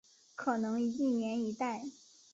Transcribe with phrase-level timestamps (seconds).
[0.35, 1.83] 可能一年一代。